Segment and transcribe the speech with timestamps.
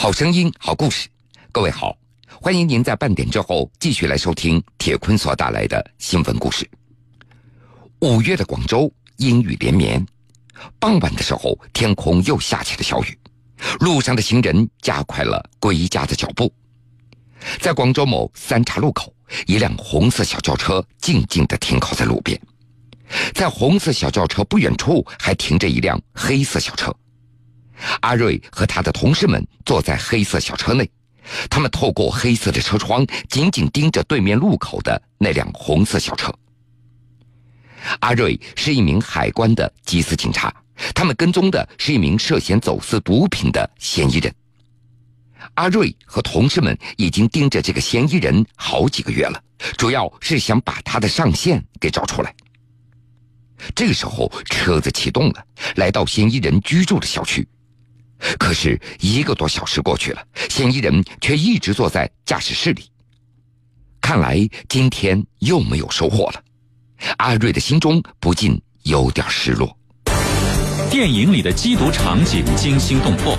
[0.00, 1.08] 好声音，好故事。
[1.50, 1.92] 各位好，
[2.40, 6.64] 欢迎您在半点之后继续来收听铁坤所带来的新闻故事。
[7.98, 10.06] 五月的广州阴雨连绵，
[10.78, 13.18] 傍晚的时候天空又下起了小雨，
[13.80, 16.48] 路上的行人加快了归家的脚步。
[17.58, 19.12] 在广州某三岔路口，
[19.48, 22.40] 一辆红色小轿车静静地停靠在路边，
[23.34, 26.94] 在红色小轿车不远处还停着一辆黑色小车。
[28.00, 30.88] 阿瑞和他的同事们坐在黑色小车内，
[31.48, 36.32] 他们透过黑色的车窗，紧紧盯着对面路口的那辆红色小车。
[38.00, 40.52] 阿瑞是一名海关的缉私警察，
[40.94, 44.34] 他们跟踪的是一名涉嫌走私毒品的嫌疑人。
[45.54, 49.40] 阿瑞和同事们已经盯着这个嫌疑人好几个月了，
[49.76, 52.34] 主要是想把他的上线给找出来。
[53.74, 55.44] 这个时候，车子启动了，
[55.76, 57.46] 来到嫌疑人居住的小区。
[58.38, 62.84] 可是一个多小时过去了，嫌疑人却一直坐在驾驶室里。
[64.00, 66.42] 看来今天又没有收获了，
[67.18, 69.76] 阿瑞的心中不禁有点失落。
[70.90, 73.36] 电影里的缉毒场景惊心动魄，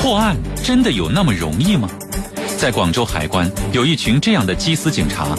[0.00, 1.88] 破案真的有那么容易吗？
[2.56, 5.36] 在广州海关，有一群这样的缉私警察，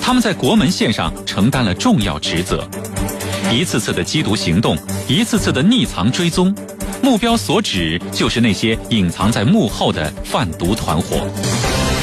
[0.00, 2.68] 他们在国门线上承担了重要职责，
[3.52, 4.76] 一次次的缉毒行动，
[5.06, 6.54] 一次次的匿藏追踪。
[7.00, 11.26] 目标所指就是那些隐藏在幕后的贩毒团伙。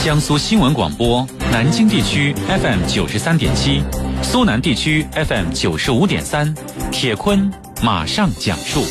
[0.04, 3.84] 江苏新闻广播，南京地区 FM 九十三点七，
[4.24, 6.56] 苏南地区 FM 九十五点三，
[6.92, 7.52] 铁坤
[7.84, 8.86] 马上讲述。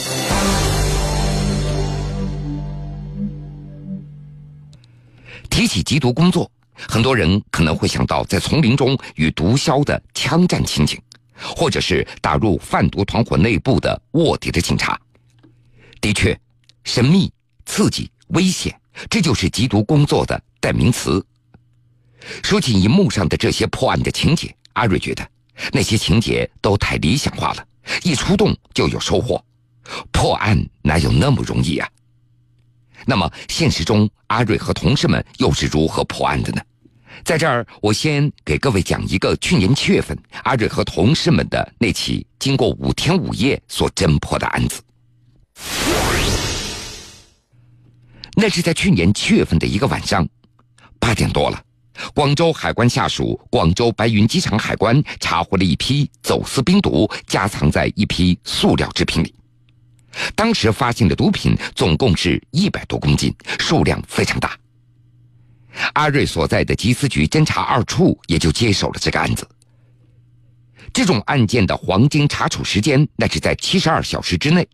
[5.49, 11.01] 提起缉毒工作，很多人可能会想到在丛林中与毒枭的枪战情景，
[11.57, 14.97] 或者是打入贩毒团伙内部的卧底的警察。
[16.01, 16.39] 的确，
[16.85, 17.33] 神秘、
[17.67, 18.79] 刺激、危险，
[19.11, 21.25] 这就是缉毒工作的代名词。
[22.43, 25.29] 说起荧幕上的这些破案的情节，阿瑞觉得
[25.73, 27.67] 那些情节都太理想化了，
[28.03, 29.43] 一出动就有收获。
[30.13, 31.89] 破案哪有那么容易啊？
[33.07, 36.61] 那么现实中，阿瑞和同事们又是如何破案的呢？
[37.25, 44.83] 在这儿，我先给各位讲一个去年七月份阿瑞和同事们的那起经过五天五夜所侦破的案子。
[48.41, 50.25] 那是在去年七月份的一个晚上，
[51.01, 51.61] 八点多了，
[52.15, 59.35] 广州海关下属广州白云机场海关查获了一批走私冰毒，夹藏在一批塑料制品里。
[60.37, 64.57] 当时发现的毒品总共是一百多公斤，数量非常大。
[65.95, 69.45] 阿瑞所在的缉私局侦查二处也就接手了这个案子。
[70.93, 74.65] 这种案件的黄金查处时间，那是在七十二小时之内。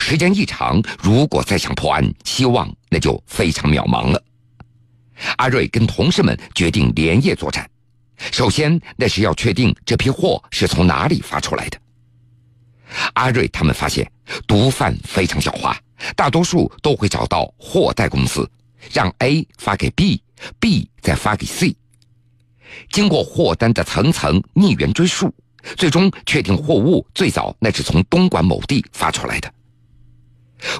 [0.00, 4.22] 时间一长，如果再想破案，希望那就非常渺茫了。
[5.36, 7.68] 阿瑞跟同事们决定连夜作战。
[8.32, 11.78] 首先，那是要确定这批货是从哪里发出来的。
[13.14, 14.10] 阿瑞他们发现，
[14.46, 15.76] 毒贩非常狡猾，
[16.14, 18.48] 大多数都会找到货代公司，
[18.92, 21.76] 让 A 发给 B，B 再发给 C。
[22.90, 25.32] 经过货单的层层逆源追溯，
[25.76, 29.52] 最终确定货物最早那是从东莞某地发出来的。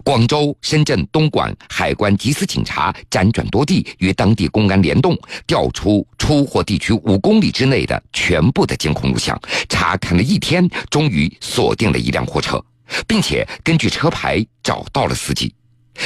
[0.03, 5.17] 广州、深圳、东莞海关缉私警察辗转多地，与当地公安联动，
[5.47, 9.39] 调出出货地区五公里之内的全部的监控录像，
[9.69, 12.63] 查看了一天，终于锁定了一辆货车，
[13.07, 15.55] 并且根据车牌找到了司机，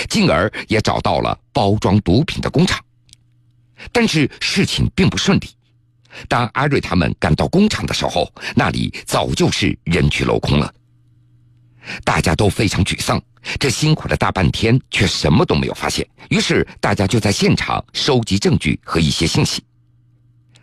[0.09, 2.79] 进而也找到了包装毒品的工厂。
[3.93, 5.49] 但是事情并不顺利，
[6.29, 10.75] 当阿瑞他们赶到工厂的时候，那里早就是人去楼空了。
[12.05, 13.21] 大家都非常沮丧，
[13.59, 16.06] 这辛苦了大半天，却什么都没有发现。
[16.28, 19.62] 于是大家就在现场收集证据和一些信息。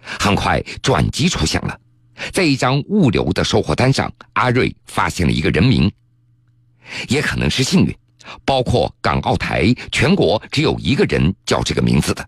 [0.01, 1.79] 很快转机出现了，
[2.31, 5.91] 在一张物流的收货单上，阿瑞发现了一个人名。
[7.09, 7.93] 也可能是幸运，
[8.45, 12.27] 包括港澳台，全国只有一个人叫这个名字的。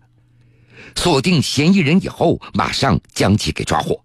[0.96, 4.04] 锁定嫌疑人以后，马上将其给抓获。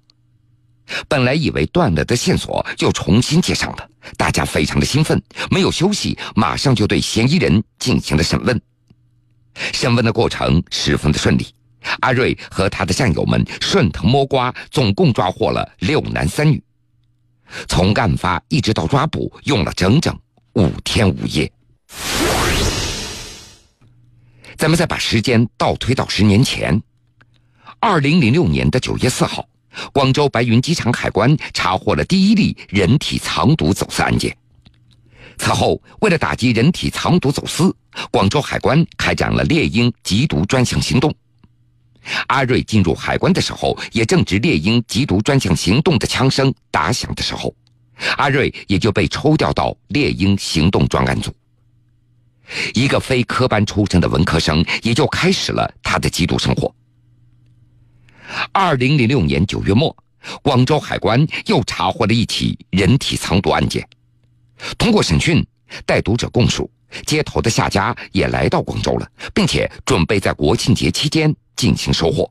[1.08, 8.60] 本来以为断了的线索又重新接上了，大家非常的兴奋，没有休息，马上就对嫌疑人进行了审问。
[9.74, 11.48] 审问的过程十分的顺利，
[12.02, 16.62] 阿瑞和他的战友们顺藤摸瓜，总共抓获了六男三女。
[17.68, 20.18] 从案发一直到抓捕，用了整整
[20.54, 21.52] 五天五夜。
[24.58, 26.82] 咱们再把时间倒推到十年前，
[27.80, 29.48] 二零零六年的九月四号。
[29.92, 34.36] 广州白云机场海关查获了第一例人体藏毒走私案件。
[35.38, 37.76] 此后，为了打击人体藏毒走私，
[38.10, 41.14] 广州海关开展了猎鹰缉毒专项行动。
[42.28, 47.54] 阿瑞进入海关的时候，也正值猎鹰缉毒专项行动的枪声打响的时候，
[48.16, 51.34] 阿瑞也就被抽调到猎鹰行动专案组。
[52.74, 56.74] 一个非科班出身的文科生，也就开始了他的缉毒生活。
[58.52, 59.96] 二零零六年九月末，
[60.42, 63.88] 广州海关又查获了一起人体藏毒案件。
[64.78, 65.46] 通过审讯，
[65.86, 66.70] 带毒者供述，
[67.06, 72.30] 接头的夏家也来到广州了，并且准备在国庆节期间进行收获。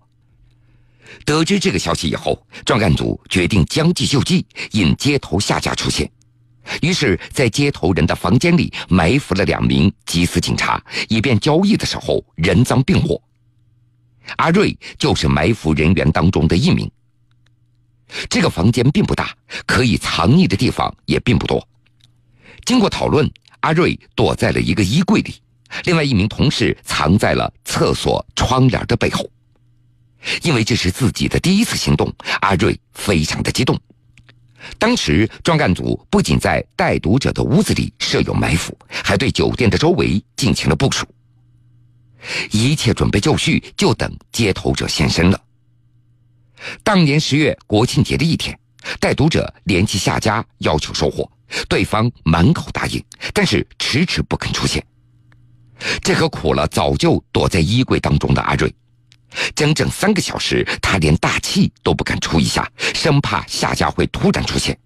[1.24, 6.10] 得知这个消息以后，专案组决定将计就计，引接头夏家出现。
[6.80, 13.22] 于是，在接头人的房间里埋伏了两名缉私警察，以便交易的时候人赃并获。
[14.36, 16.90] 阿瑞就是埋伏人员当中的一名。
[18.28, 19.34] 这个房间并不大，
[19.66, 21.66] 可以藏匿的地方也并不多。
[22.64, 23.30] 经过讨论，
[23.60, 25.34] 阿瑞躲在了一个衣柜里，
[25.84, 29.28] 另外一名同事藏在了厕所窗帘的背后。
[30.42, 32.10] 因为这是自己的第一次行动，
[32.40, 33.78] 阿瑞非常的激动。
[34.78, 41.06] 当时专案组不仅在带毒者的屋子里设有埋伏，还对酒店的周围进行了部署。
[42.50, 45.40] 一切准备就绪，就等接头者现身了。
[46.82, 48.58] 当年十月国庆节的一天，
[48.98, 51.30] 带毒者联系夏家要求收货。
[51.68, 54.84] 对方满口答应，但是迟迟不肯出现。
[56.02, 58.74] 这可苦了早就躲在衣柜当中的阿瑞，
[59.54, 64.76] 整整三个小时，他连大气都不敢出一下，生怕夏家会突然出现。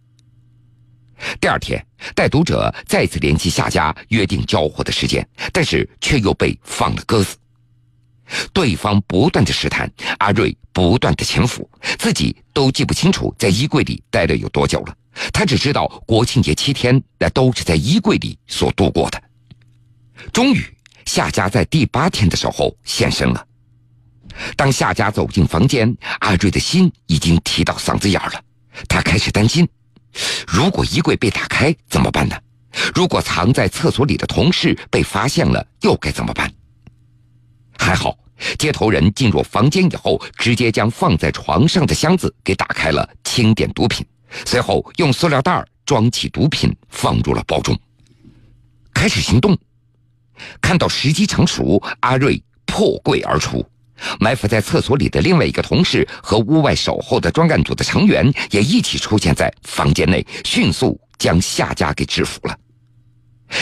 [1.40, 1.84] 第二天，
[2.14, 7.36] 带毒者再次联系夏家，约定交货的时间，但是却又被放了鸽子。
[8.52, 11.68] 对方不断的试探，阿瑞不断的潜伏，
[11.98, 14.94] 自己都记不清楚在衣柜里待了有多久了。
[15.32, 19.20] 他只知道国庆节七天，那都是在衣柜里所度过的。
[20.32, 20.62] 终于，
[21.06, 23.44] 夏家在第八天的时候现身了。
[24.56, 28.40] 当夏家走进房间，阿瑞的心已经提到嗓子眼了。
[28.88, 29.66] 他开始担心：
[30.46, 32.36] 如果衣柜被打开怎么办呢？
[32.94, 36.52] 如果藏在厕所里的同事被发现了，又该怎么办？
[37.78, 38.16] 还好，
[38.58, 44.06] 接头人进入房间以后，直接将放在床上的箱子给打开了，清点毒品。
[44.44, 47.76] 随后用塑料袋装起毒品，放入了包中，
[48.92, 49.56] 开始行动。
[50.60, 53.64] 看到时机成熟，阿瑞破柜而出，
[54.20, 62.56] 埋伏在厕所里的另外一个同事和屋外守候的专案组的成员也一起出现在房间内，迅速将夏家给制服了。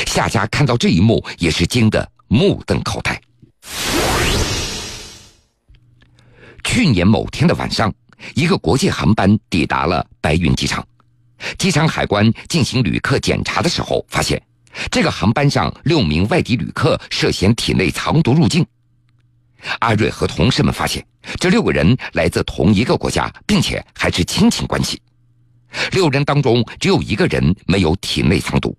[0.06, 3.20] 夏家看到这一幕，也是惊得目瞪口呆。
[6.64, 7.92] 去年某天的晚上。
[8.34, 10.84] 一个国际航班抵达了白云机场，
[11.58, 14.42] 机场海关进行旅客检查的时候，发现
[14.90, 18.66] 这个航班上六名外地旅客涉嫌体内藏毒入境。
[19.80, 21.04] 阿瑞和同事们发现，
[21.38, 25.00] 这六个人来自同一个国家，并且还是亲戚关系。
[25.92, 28.76] 六人当中只有一个人没有体内藏毒。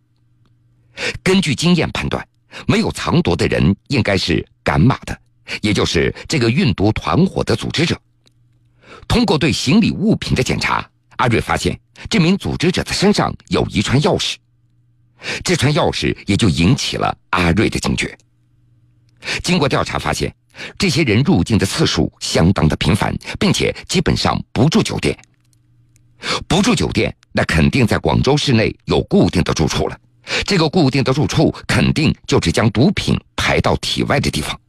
[1.22, 2.25] 根据经验判断，
[2.68, 5.16] 没有藏毒的人应该是赶马的，
[5.62, 8.00] 也就是这个运毒团伙的组织者。
[9.07, 11.80] 通过对行李物品的检查，阿瑞发现
[12.10, 14.36] 这名组织者的身上有一串钥匙，
[15.44, 18.18] 这串钥匙也就引起了阿瑞的警觉。
[19.44, 20.34] 经过调查发现，
[20.78, 25.18] 这些人入境的次数相当的频繁，并且基本上不住酒店。
[26.48, 30.00] 不住酒店，那肯定在广州市内有固定的住处了。
[30.46, 34.60] 这个固定的住处，肯定就是将毒品排到体外的地方。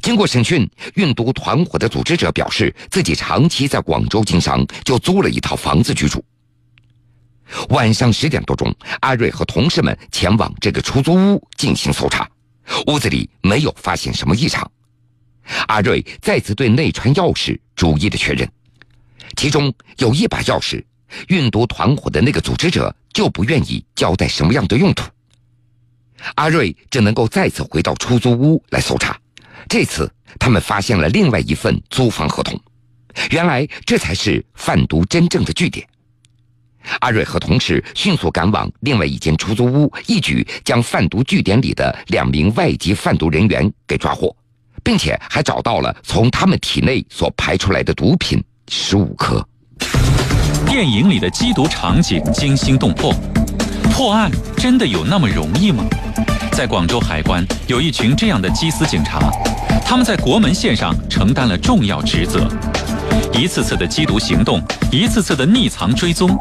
[0.00, 6.24] 经过审讯，运毒团伙的组织者表示，自己长期在广州经商，就租了一套房子居住。
[7.70, 12.26] 晚上十点多钟，阿瑞和同事们前往这个出租屋进行搜查，
[12.86, 14.70] 屋子里没有发现什么异常。
[15.66, 18.48] 阿瑞再次对那串钥匙逐一的确认，
[19.36, 20.84] 其中有一把钥匙，
[21.28, 25.04] 运毒团伙的那个组织者就不愿意交代什么样的用途。
[26.36, 29.18] 阿瑞只能够再次回到出租屋来搜查。
[29.68, 32.60] 这次他们发现了另外一份租房合同，
[33.30, 35.86] 原来这才是贩毒真正的据点。
[37.00, 44.34] 阿瑞和同事迅速赶往另外一间出租屋，一举将贩毒据点里的两名外籍贩毒人员给抓获，
[44.82, 49.46] 并且还找到了从他们体内所排出来的毒品十五颗。
[50.66, 53.14] 电影里的缉毒场景惊心动魄，
[53.92, 55.84] 破案真的有那么容易吗？
[56.52, 59.20] 在广州海关，有一群这样的缉私警察，
[59.84, 62.48] 他们在国门线上承担了重要职责。
[63.32, 66.36] 一次次的缉毒行动，一次次的匿藏追踪，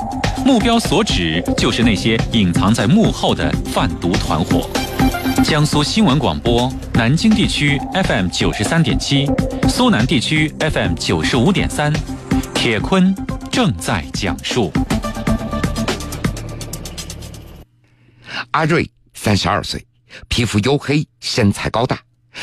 [0.46, 4.70] 目标所指就是那些隐藏在幕后的贩毒团伙。
[5.44, 9.28] 江苏新闻广播，南京地区 FM 九十三点七，
[9.68, 11.92] 苏南地区 FM 九十五点三，
[12.54, 13.16] 铁坤
[13.52, 14.72] 正在讲述。
[18.52, 19.86] 阿瑞三十二岁，
[20.28, 22.00] 皮肤黝黑，身材高大。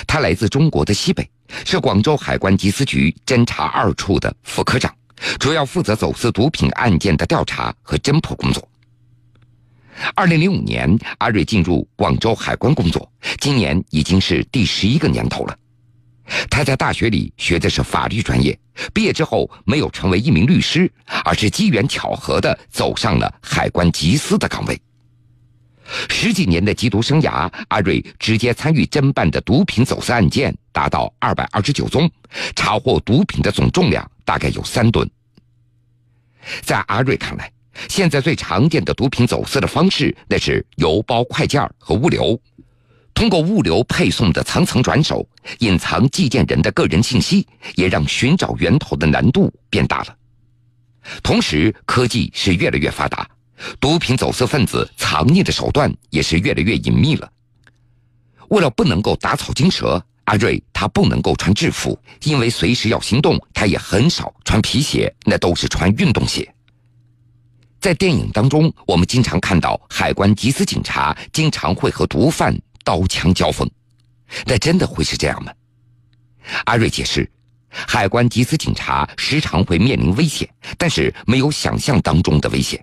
[0.06, 1.28] 他来自中国的西北，
[1.64, 4.94] 是广州海关缉私局侦查二处的副科长，
[5.38, 8.66] 主要负责走私毒品案件的调查和侦破工作。
[10.14, 15.56] 二零零五年，阿瑞进入广州海关工作，今年已经是第十一个年头了。
[16.50, 18.56] 他在大学里学的是法律专业，
[18.92, 20.88] 毕业之后没有成为一名律师，
[21.24, 24.80] 而是机缘巧合的走上了海关缉私的岗位。
[26.08, 32.10] 十几年的缉毒生涯，阿瑞直接参与侦办的毒品走私案件达到二百二十九宗，
[32.54, 35.08] 查获毒品的总重量大概有三吨。
[36.62, 37.50] 在阿瑞看来，
[37.88, 42.40] 现在最常见的毒品走私的方式，那是邮包快件和物流。
[43.14, 45.28] 通过物流配送的层层转手，
[45.58, 50.16] 隐藏寄件人的个人信息，也让寻找源头的难度变大了。
[51.22, 53.28] 同时，科技是越来越发达。
[53.80, 57.30] 毒品走私分子藏匿的手段也是越来越隐秘了。
[58.48, 66.52] 为了不能够打草惊蛇，阿瑞他不能够穿制服，因为随时要行动，他也很少穿皮鞋，那都是穿运动鞋。
[67.80, 73.70] 在电影当中，我们经常看到海关缉私警察经常会和毒贩刀枪交锋，
[74.46, 75.52] 那真的会是这样吗？
[76.64, 77.30] 阿瑞解释，
[77.68, 82.82] 海关缉私警察时常会面临危险，但是没有想象当中的危险。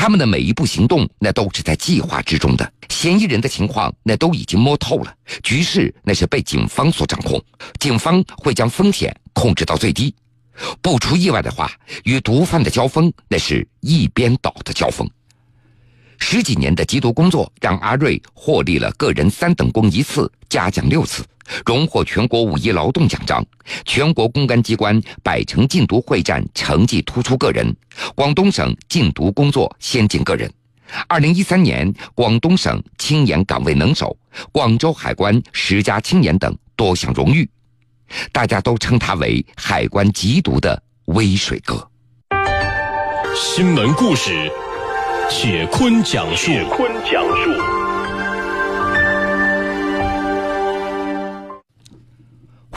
[0.00, 2.72] 他们的每一步行动，那都是在计划之中的。
[2.88, 5.12] 嫌疑人的情况，那都已经摸透了。
[5.42, 7.42] 局势那是被警方所掌控，
[7.80, 10.14] 警方会将风险控制到最低。
[10.80, 11.68] 不出意外的话，
[12.04, 15.04] 与毒贩的交锋，那是一边倒的交锋。
[16.16, 21.24] 十几年的缉毒工作，让阿瑞获利了个人三等功一次，嘉奖六次，
[21.64, 23.44] 荣获全国五一劳动奖章，
[23.84, 27.74] 全国公安机关百城禁毒会战成绩突出个人，
[28.14, 30.50] 广东省禁毒工作先进个人，
[31.06, 34.16] 二零一三年广东省青年岗位能手，
[34.52, 37.48] 广州海关十佳青年等多项荣誉，
[38.32, 41.88] 大家都称他为海关缉毒的威水哥。
[43.34, 44.50] 新闻故事。
[45.30, 46.46] 铁坤讲述。
[46.46, 47.87] 铁坤讲述。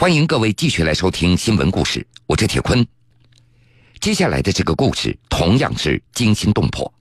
[0.02, 2.84] 欢迎各位继续来收听新闻故事，我是铁坤。
[4.00, 6.92] 接下来的这个故事同样是惊心动魄。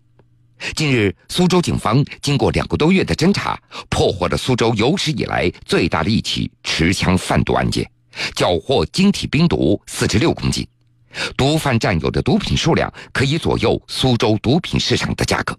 [0.75, 7.89] 近日，苏州警方经过两个多月的侦查，破获了苏州有史以来最大的一起持枪贩毒案件，
[8.35, 10.63] 缴获晶体冰毒四十六公斤。
[11.35, 15.57] 毒贩占有的毒品数量可以左右苏州毒品市场的价格。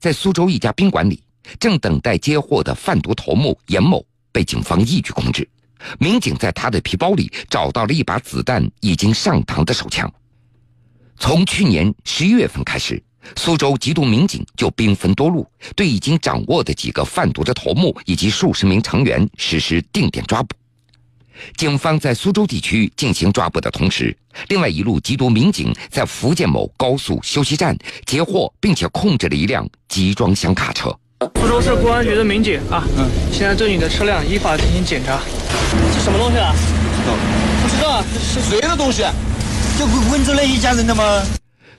[0.00, 1.22] 在苏州一家宾馆里，
[1.58, 5.48] 正等待接货的贩毒头目严某被警方一举控制。
[5.98, 10.12] 民警在他的皮包里找到了一把子弹已经上膛的手枪。
[11.16, 13.02] 从去年十一月份开始，
[13.36, 20.54] 苏州缉毒民警就兵分多路，对已经掌握的几个贩毒的头目以及数十名成员实施定点抓捕。
[21.56, 24.14] 警方在苏州地区进行抓捕的同时，
[24.48, 30.94] 另外一路缉毒民警在福建某高速休息站截获并且控制了一辆集装箱卡车。
[31.36, 35.20] 苏州市公安局的民警啊，嗯，现在对你的车辆依法进行检查。
[35.92, 36.54] 这什么东西啊？
[37.62, 39.02] 不知道，这是谁的东西？
[39.78, 41.22] 就温州那一家人的吗？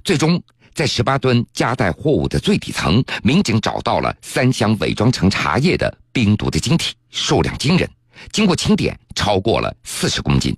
[0.04, 0.40] 最终，
[0.76, 7.90] 在十八吨夹带货物的最底层，民警找到了三箱伪装成茶叶的冰毒的晶体，数量惊人。
[8.32, 10.56] 经过清点，超过了四十公斤。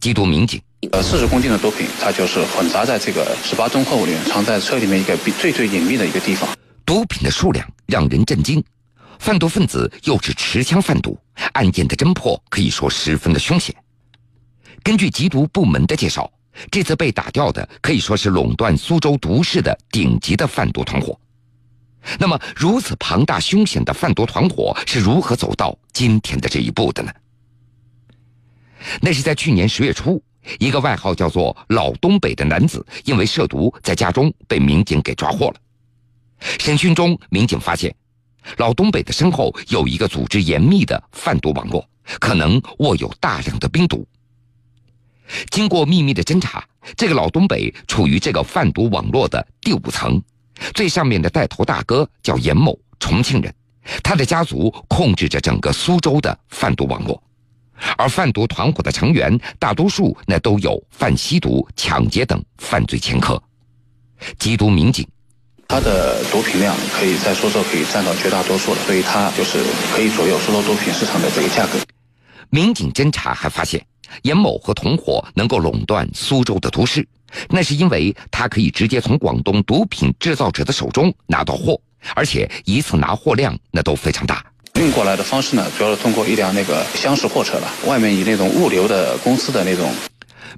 [0.00, 0.58] 缉毒民警，
[0.92, 6.48] 呃，四十公斤的毒品，它就是混杂在这个十八吨货物里面，藏在车里面一个最最隐秘的一个地方。
[6.86, 8.62] 毒品的数量让人震惊，
[9.18, 11.18] 贩毒分子又是持枪贩毒，
[11.52, 13.74] 案件的侦破可以说十分的凶险。
[14.84, 16.30] 根据缉毒部门的介绍，
[16.70, 21.18] 这次被打掉的可以说是垄断苏州毒市的顶级的贩毒团伙。
[22.20, 27.10] 那么，如此庞大凶险的贩毒团伙是如何走到今天的这一步的呢？
[29.00, 30.22] 那是在去年十月初，
[30.60, 35.56] 一个外号叫做“老东北”的男子，因为涉毒，在家中被民警给抓获了。
[36.40, 37.94] 审讯中，民警发现，
[38.58, 41.86] 老东北的身后有一个组织严密的贩毒网络，
[42.20, 44.06] 可能握有大量的冰毒。
[45.50, 46.64] 经过秘密的侦查，
[46.96, 50.22] 这个老东北处于这个贩毒网络的第五层。
[50.72, 53.54] 最上面的带头大哥叫严某，重庆人，
[54.02, 57.22] 他的家族控制着整个苏州的贩毒网络，
[57.98, 63.42] 而贩毒团伙的成员大多数那都有贩吸毒、抢劫等犯罪前科。
[64.38, 65.06] 缉毒民警，
[65.68, 69.58] 他的毒品量可以在苏州可以占到绝大多数了，所以他就是
[69.94, 71.78] 可以左右苏州毒品市场的这个价格。
[72.50, 73.84] 民警侦查还发现，
[74.22, 77.06] 严某和同伙能够垄断苏州的毒市，
[77.50, 81.78] 那是因为他可以直接从广东毒品制造者的手中拿到货，
[82.14, 84.44] 而且一次拿货量那都非常大。
[84.74, 89.90] 运过来的方式呢，主要是通过一辆那个厢式货车吧，外面以那种物流的公司的那种。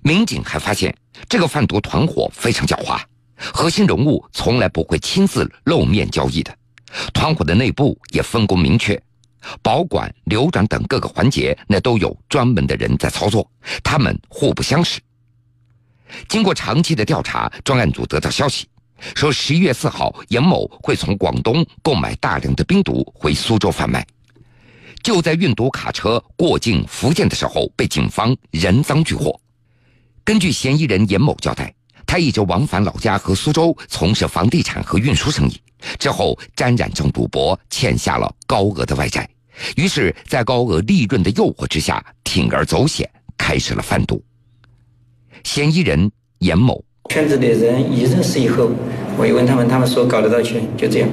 [0.02, 0.94] 民警还发现，
[1.28, 3.00] 这个贩毒团伙非常狡猾，
[3.38, 6.54] 核心人物从来不会亲自露面交易的，
[7.12, 9.00] 团伙的内部也分工明确，
[9.62, 13.48] 保管、流转等各个环节那都有专门的人在操作，
[13.82, 15.00] 他们互不相识。
[16.28, 18.66] 经过长期的调查，专案组得到消息。
[19.14, 24.04] 说十一月四号，严某会从广东购买大量的冰毒回苏州贩卖。
[25.04, 29.40] 就在运毒卡车过境福建的时候，被警方人赃俱获。
[30.24, 31.72] 根据嫌疑人严某交代，
[32.08, 35.60] 他一直往返老家和苏州从事房地产和运输生意，
[35.98, 39.28] 之后沾染上赌博，欠下了高额的外债，
[39.76, 44.24] 于是，在高额利润的诱惑之下，铤而走险，开始了贩毒。
[45.44, 46.82] 嫌疑人严某。
[47.10, 48.70] 圈子的人一认识以后，
[49.18, 51.08] 我一问他们，他们说搞得到钱，就这样。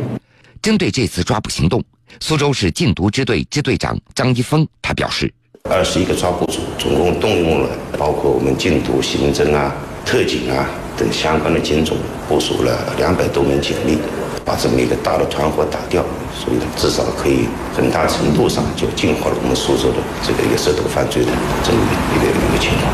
[0.62, 1.84] 针对这次抓捕行动，
[2.22, 5.32] 苏州市禁毒支队支队长张一峰他表示：
[5.70, 9.75] 二十一个抓捕组总共动用了包括我们禁毒刑侦啊、
[10.06, 11.98] 特警啊等相关的警种，
[12.28, 14.00] 部署了两百多名警力，
[14.46, 21.32] 把这么一个大的团伙打掉，所以呢至少可以很大程度上就净化了我们苏州的这个一个涉毒犯罪的
[21.64, 21.78] 这么
[22.16, 22.86] 一个一个情况。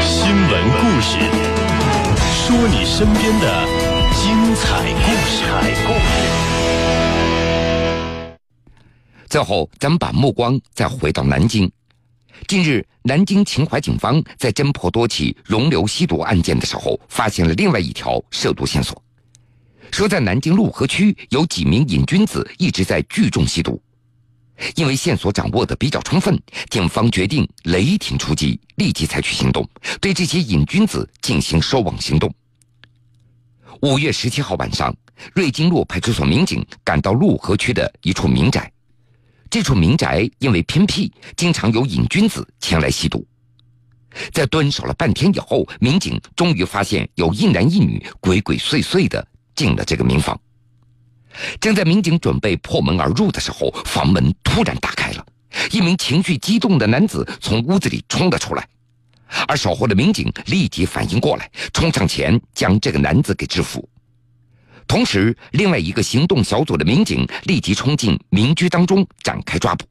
[0.00, 1.18] 新闻故事
[2.44, 3.64] 说你身边的
[4.12, 5.42] 精彩故事。
[9.28, 11.68] 最后，咱们把目光再回到南京。
[12.46, 19.02] 近日，南京秦淮警方在侦破多起容留吸毒案件的时候，发现了另外一条涉毒线索，
[19.90, 23.80] 说在南京陆河区有几名瘾君子一直在聚众吸毒。
[24.76, 29.68] 因为线索掌握的比较充分，警方决定雷霆出击，立即采取行动，
[30.00, 32.32] 对这些瘾君子进行收网行动。
[33.80, 34.94] 五月十七号晚上，
[35.34, 38.70] 瑞金路派出所民警赶到陆河区的一处民宅，
[39.54, 43.24] 这处民宅因为偏僻，经常有瘾君子前来吸毒。
[44.32, 50.36] 在蹲守了半天以后，民警终于发现有一男一女鬼鬼祟祟的进了这个民房。
[51.60, 55.24] 正在民警准备破门而入的时候，房门突然打开了，
[55.70, 58.68] 一名情绪激动的男子从屋子里冲了出来，
[59.46, 63.88] 而守候的民警立即反应过来，冲上前将这个男子给制服。
[64.94, 69.84] 同时，另外一个行动小组的民警立即冲进民居当中展开抓捕。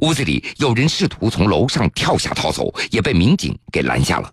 [0.00, 4.32] 屋子里有人试图从楼上跳下逃走，也被民警给拦下了。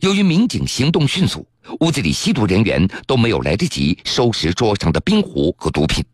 [0.00, 1.46] 由于民警行动迅速。
[1.80, 6.04] 屋子里吸毒人员都没有来得及收拾桌上的冰壶和毒品。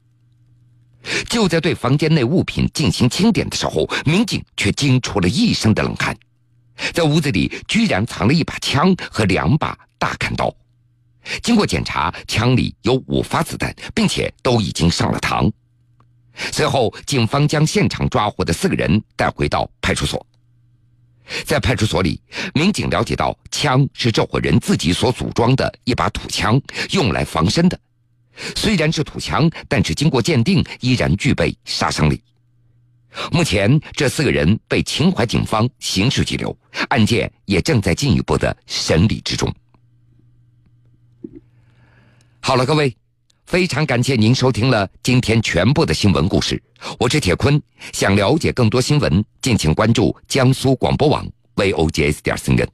[1.31, 6.15] 就在对房间内物品进行清点的时候，民警却惊出了一身的冷汗，
[6.93, 10.55] 在屋子里居然藏了一把枪和两把大砍刀。
[11.43, 15.51] 经过检查，枪里有五发子弹，并且都已经上了膛。
[16.51, 20.25] 随后，警方将现场抓获的四个人带回到派出所。
[21.45, 22.21] 在派出所里，
[22.55, 27.79] 民警了解到，枪是这伙人自己所组装的一把土枪，用来防身的。
[28.57, 32.21] 虽然是土枪，但是经过鉴定，依然具备杀伤力。
[33.31, 36.57] 目前，这四个人被秦淮警方刑事拘留，
[36.89, 39.55] 案件也正在进一步的审理之中。
[42.45, 42.93] 好了，各位，
[43.47, 46.61] 非常感谢您收听了今天全部的新闻故事。
[46.99, 51.25] 我是铁坤，想了解更多新闻，敬请关注江苏广播网
[51.55, 52.67] VOGS 点 CN。